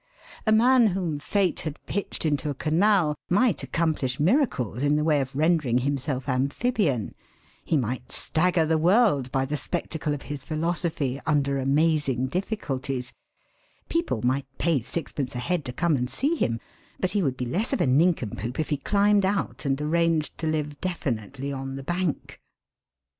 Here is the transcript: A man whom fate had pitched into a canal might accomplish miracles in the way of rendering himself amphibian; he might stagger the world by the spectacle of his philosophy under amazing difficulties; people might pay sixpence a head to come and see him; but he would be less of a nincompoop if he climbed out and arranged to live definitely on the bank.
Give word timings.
A 0.47 0.51
man 0.51 0.87
whom 0.87 1.19
fate 1.19 1.59
had 1.59 1.77
pitched 1.85 2.25
into 2.25 2.49
a 2.49 2.55
canal 2.55 3.13
might 3.29 3.61
accomplish 3.61 4.19
miracles 4.19 4.81
in 4.81 4.95
the 4.95 5.03
way 5.03 5.21
of 5.21 5.35
rendering 5.35 5.77
himself 5.77 6.27
amphibian; 6.27 7.13
he 7.63 7.77
might 7.77 8.11
stagger 8.11 8.65
the 8.65 8.79
world 8.79 9.31
by 9.31 9.45
the 9.45 9.57
spectacle 9.57 10.11
of 10.11 10.23
his 10.23 10.43
philosophy 10.43 11.21
under 11.27 11.59
amazing 11.59 12.25
difficulties; 12.29 13.13
people 13.89 14.23
might 14.23 14.47
pay 14.57 14.81
sixpence 14.81 15.35
a 15.35 15.37
head 15.39 15.63
to 15.65 15.71
come 15.71 15.95
and 15.95 16.09
see 16.09 16.33
him; 16.35 16.59
but 16.99 17.11
he 17.11 17.21
would 17.21 17.37
be 17.37 17.45
less 17.45 17.71
of 17.71 17.79
a 17.79 17.85
nincompoop 17.85 18.59
if 18.59 18.69
he 18.69 18.77
climbed 18.77 19.23
out 19.23 19.65
and 19.65 19.79
arranged 19.79 20.35
to 20.39 20.47
live 20.47 20.81
definitely 20.81 21.53
on 21.53 21.75
the 21.75 21.83
bank. 21.83 22.41